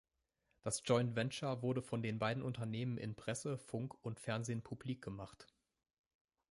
Das 0.63 0.81
Joint-Venture 0.83 1.61
wurde 1.61 1.83
von 1.83 2.01
den 2.01 2.17
beiden 2.17 2.41
Unternehmen 2.41 2.97
in 2.97 3.13
Presse, 3.15 3.59
Funk 3.59 3.93
und 4.01 4.19
Fernsehen 4.19 4.63
publik 4.63 5.03
gemacht. 5.03 5.45